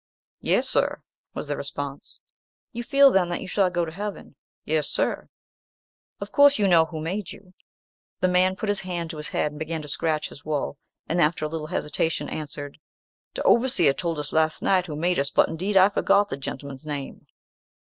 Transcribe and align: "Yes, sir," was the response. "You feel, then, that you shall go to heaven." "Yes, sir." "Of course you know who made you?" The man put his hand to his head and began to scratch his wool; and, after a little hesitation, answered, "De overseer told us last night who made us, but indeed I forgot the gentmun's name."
"Yes, 0.39 0.67
sir," 0.67 1.03
was 1.35 1.47
the 1.47 1.55
response. 1.55 2.21
"You 2.71 2.83
feel, 2.83 3.11
then, 3.11 3.29
that 3.29 3.41
you 3.41 3.47
shall 3.47 3.69
go 3.69 3.85
to 3.85 3.91
heaven." 3.91 4.35
"Yes, 4.65 4.87
sir." 4.87 5.29
"Of 6.19 6.31
course 6.31 6.57
you 6.57 6.67
know 6.67 6.85
who 6.85 6.99
made 6.99 7.31
you?" 7.31 7.53
The 8.19 8.27
man 8.27 8.55
put 8.55 8.67
his 8.69 8.79
hand 8.79 9.11
to 9.11 9.17
his 9.17 9.27
head 9.27 9.51
and 9.51 9.59
began 9.59 9.83
to 9.83 9.87
scratch 9.87 10.29
his 10.29 10.43
wool; 10.43 10.79
and, 11.07 11.21
after 11.21 11.45
a 11.45 11.49
little 11.49 11.67
hesitation, 11.67 12.29
answered, 12.29 12.79
"De 13.35 13.43
overseer 13.43 13.93
told 13.93 14.17
us 14.17 14.33
last 14.33 14.63
night 14.63 14.87
who 14.87 14.95
made 14.95 15.19
us, 15.19 15.29
but 15.29 15.47
indeed 15.49 15.77
I 15.77 15.89
forgot 15.89 16.29
the 16.29 16.35
gentmun's 16.37 16.83
name." 16.87 17.27